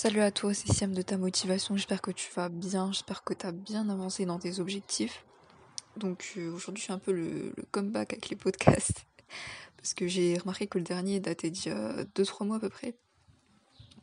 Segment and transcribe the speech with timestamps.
[0.00, 1.76] Salut à toi, c'est Siam de ta motivation.
[1.76, 5.24] J'espère que tu vas bien, j'espère que tu as bien avancé dans tes objectifs.
[5.96, 9.06] Donc euh, aujourd'hui, je suis un peu le, comeback avec les podcasts.
[9.76, 12.68] Parce que j'ai remarqué que le dernier datait d'il y a 2-3 mois à peu
[12.68, 12.94] près.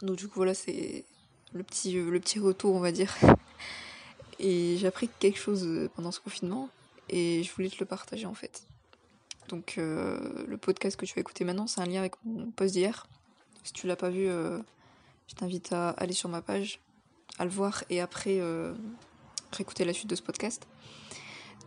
[0.02, 1.06] Donc du coup, voilà, c'est
[1.54, 3.16] le petit, euh, le petit retour, on va dire.
[4.40, 6.68] Et j'ai appris quelque chose pendant ce confinement
[7.08, 8.68] et je voulais te le partager en fait.
[9.48, 12.74] Donc euh, le podcast que tu vas écouter maintenant, c'est un lien avec mon post
[12.74, 13.08] d'hier.
[13.64, 14.28] Si tu l'as pas vu,
[15.28, 16.80] je t'invite à aller sur ma page,
[17.38, 18.74] à le voir et après euh,
[19.52, 20.68] réécouter la suite de ce podcast.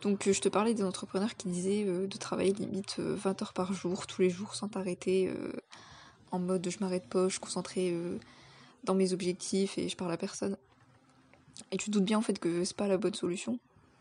[0.03, 3.53] Donc euh, je te parlais des entrepreneurs qui disaient euh, de travailler limite 20 heures
[3.53, 5.33] par jour, tous les jours sans t'arrêter,
[6.31, 7.97] en mode je m'arrête pas, je suis concentrée
[8.85, 10.57] dans mes objectifs et je parle à personne.
[11.73, 13.59] Et tu te doutes bien en fait que c'est pas la bonne solution.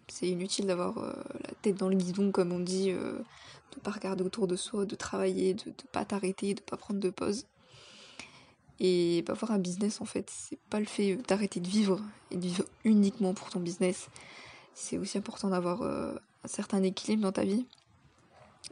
[0.09, 4.47] C'est inutile d'avoir la tête dans le guidon comme on dit, de pas regarder autour
[4.47, 7.45] de soi, de travailler, de, de pas t'arrêter, de pas prendre de pause.
[8.79, 11.99] Et avoir un business en fait, c'est pas le fait d'arrêter de vivre
[12.31, 14.09] et de vivre uniquement pour ton business.
[14.75, 17.65] C'est aussi important d'avoir euh, un certain équilibre dans ta vie.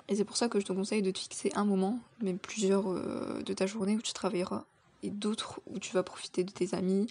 [0.08, 2.92] Et c'est pour ça que je te conseille de te fixer un moment, même plusieurs
[2.92, 4.66] euh, de ta journée où tu travailleras,
[5.02, 7.08] et d'autres où tu vas profiter de tes amis,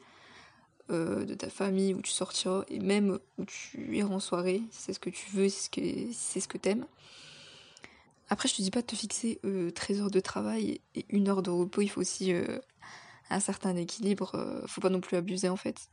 [0.91, 4.83] euh, de ta famille, où tu sortiras, et même où tu iras en soirée, si
[4.83, 5.69] c'est ce que tu veux, si
[6.13, 6.87] c'est ce que, si t'aimes.
[8.29, 9.41] Après, je te dis pas de te fixer
[9.75, 12.33] 13 heures de travail et une heure de repos, il faut aussi
[13.31, 15.89] un certain équilibre, euh, faut pas non plus abuser en fait.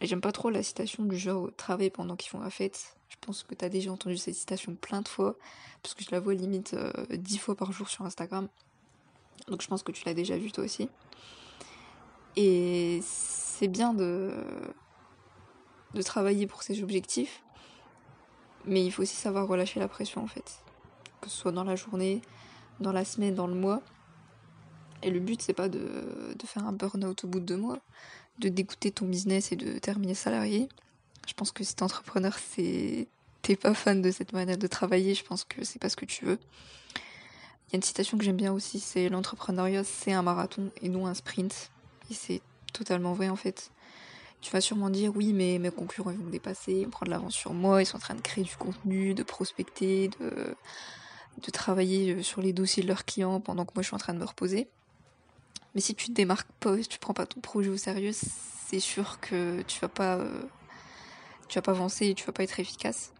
[0.00, 2.96] Et j'aime pas trop la citation du genre travailler pendant qu'ils font la fête.
[3.08, 5.36] Je pense que t'as déjà entendu cette citation plein de fois,
[5.82, 8.48] parce que je la vois limite euh, dix fois par jour sur Instagram.
[9.48, 10.88] Donc je pense que tu l'as déjà vu toi aussi.
[12.36, 14.34] Et c'est bien de,
[15.94, 17.42] de travailler pour ses objectifs,
[18.64, 20.62] mais il faut aussi savoir relâcher la pression en fait.
[21.20, 22.20] Que ce soit dans la journée,
[22.80, 23.80] dans la semaine, dans le mois.
[25.02, 25.80] Et le but, c'est pas de,
[26.44, 27.78] faire un burn-out au bout de deux mois,
[28.38, 30.68] de dégoûter ton business et de terminer salarié.
[31.26, 35.24] Je pense que si t'es entrepreneur, t'es pas fan de cette manière de travailler, je
[35.24, 36.38] pense que c'est pas ce que tu veux.
[37.68, 40.88] Il y a une citation que j'aime bien aussi, c'est l'entrepreneuriat, c'est un marathon et
[40.88, 41.70] non un sprint.
[42.10, 42.40] Et c'est
[42.72, 43.72] totalement vrai en fait.
[44.40, 47.34] Tu vas sûrement dire oui, mais mes concurrents vont me dépasser, ils vont prendre l'avance
[47.34, 50.54] sur moi, ils sont en train de créer du contenu, de prospecter, de,
[51.42, 54.14] de travailler sur les dossiers de leurs clients pendant que moi je suis en train
[54.14, 54.68] de me reposer.
[55.76, 58.80] Mais si tu te démarques pas, si tu prends pas ton projet au sérieux, c'est
[58.80, 60.40] sûr que tu vas pas, euh,
[61.48, 63.12] tu vas pas avancer et tu vas pas être efficace.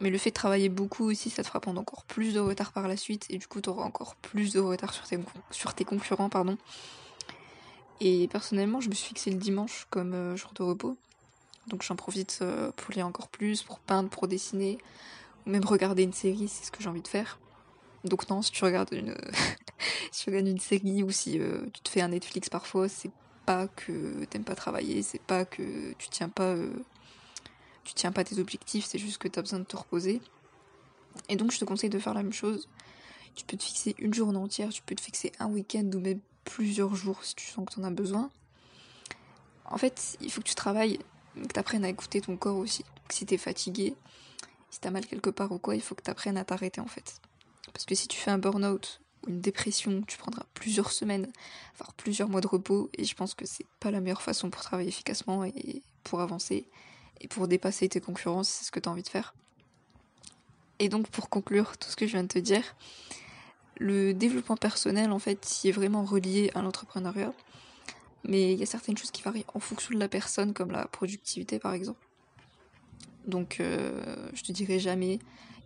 [0.00, 2.70] Mais le fait de travailler beaucoup aussi, ça te fera prendre encore plus de retard
[2.70, 4.94] par la suite et du coup, tu auras encore plus de retard
[5.50, 6.58] sur tes, concurrents, pardon.
[8.00, 10.96] Et personnellement, je me suis fixé le dimanche comme euh, jour de repos.
[11.66, 14.78] Donc j'en profite euh, pour lire encore plus, pour peindre, pour dessiner,
[15.44, 17.40] ou même regarder une série, c'est ce que j'ai envie de faire.
[18.04, 19.14] Donc non, si tu regardes une,
[20.12, 23.10] si tu regardes une série ou si euh, tu te fais un Netflix parfois, c'est
[23.46, 26.72] pas que t'aimes pas travailler, c'est pas que tu tiens pas, euh,
[27.84, 30.20] tu tiens pas tes objectifs, c'est juste que t'as besoin de te reposer.
[31.28, 32.68] Et donc je te conseille de faire la même chose.
[33.34, 36.20] Tu peux te fixer une journée entière, tu peux te fixer un week-end ou même
[36.44, 38.30] plusieurs jours si tu sens que t'en as besoin.
[39.66, 40.98] En fait, il faut que tu travailles,
[41.36, 42.84] que t'apprennes à écouter ton corps aussi.
[43.08, 43.94] si t'es fatigué,
[44.70, 47.20] si t'as mal quelque part ou quoi, il faut que t'apprennes à t'arrêter en fait.
[47.72, 51.30] Parce que si tu fais un burn-out ou une dépression, tu prendras plusieurs semaines,
[51.76, 54.62] voire plusieurs mois de repos, et je pense que c'est pas la meilleure façon pour
[54.62, 56.66] travailler efficacement et pour avancer
[57.20, 59.34] et pour dépasser tes concurrents si c'est ce que tu as envie de faire.
[60.78, 62.74] Et donc pour conclure tout ce que je viens de te dire,
[63.76, 67.34] le développement personnel en fait, il est vraiment relié à l'entrepreneuriat,
[68.24, 70.86] mais il y a certaines choses qui varient en fonction de la personne, comme la
[70.86, 72.00] productivité par exemple.
[73.26, 75.18] Donc euh, je te dirai jamais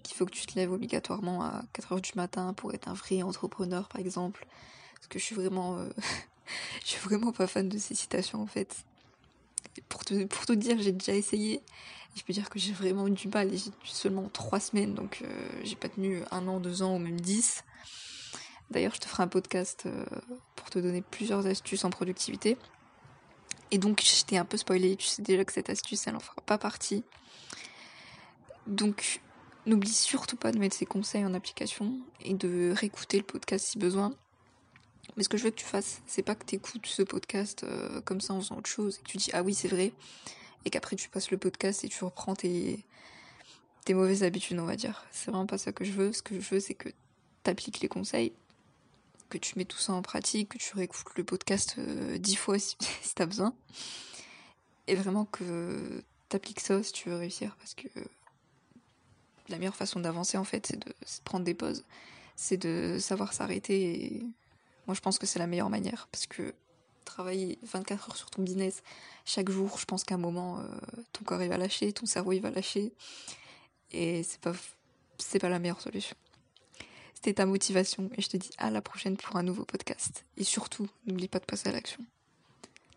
[0.04, 2.94] qu'il faut que tu te lèves obligatoirement à 4 heures du matin pour être un
[2.94, 4.46] vrai entrepreneur, par exemple.
[4.94, 5.88] Parce que je suis vraiment, euh,
[6.84, 8.84] je suis vraiment pas fan de ces citations, en fait.
[9.88, 11.60] pour te, pour dire, j'ai déjà essayé.
[12.14, 13.52] Je peux dire que j'ai vraiment eu du mal.
[13.52, 16.98] Et j'ai seulement 3 semaines, donc euh, j'ai pas tenu un an, deux ans ou
[16.98, 17.64] même 10.
[18.70, 20.04] D'ailleurs, je te ferai un podcast euh,
[20.54, 22.56] pour te donner plusieurs astuces en productivité.
[23.70, 24.96] Et donc, j'étais un peu spoilée.
[24.96, 27.02] Tu sais déjà que cette astuce, elle en fera pas partie.
[28.66, 29.20] Donc,
[29.66, 33.78] N'oublie surtout pas de mettre ces conseils en application et de réécouter le podcast si
[33.78, 34.12] besoin.
[35.16, 37.64] Mais ce que je veux que tu fasses, c'est pas que tu écoutes ce podcast
[37.64, 39.92] euh, comme ça en faisant autre chose et que tu dis ah oui c'est vrai
[40.64, 42.84] et qu'après tu passes le podcast et tu reprends tes,
[43.88, 45.06] mauvaises habitudes on va dire.
[45.12, 46.12] C'est vraiment pas ça que je veux.
[46.12, 48.32] Ce que je veux c'est que tu appliques les conseils,
[49.30, 52.58] que tu mets tout ça en pratique, que tu réécoutes le podcast euh, dix fois
[52.58, 53.54] si, si t'as besoin.
[54.88, 57.88] Et vraiment que tu appliques ça si tu veux réussir parce que
[59.48, 60.92] la meilleure façon d'avancer en fait, c'est de,
[61.24, 61.84] prendre des pauses,
[62.36, 64.22] c'est de savoir s'arrêter.
[64.86, 66.54] Moi, je pense que c'est la meilleure manière parce que
[67.04, 68.82] travailler 24 heures sur ton business
[69.24, 70.64] chaque jour, je pense qu'à un moment, euh,
[71.12, 72.92] ton corps il va lâcher, ton cerveau il va lâcher.
[73.90, 74.52] Et c'est pas,
[75.18, 76.16] c'est pas la meilleure solution.
[77.14, 80.24] C'était ta motivation et je te dis à la prochaine pour un nouveau podcast.
[80.36, 82.04] Et surtout, n'oublie pas de passer à l'action.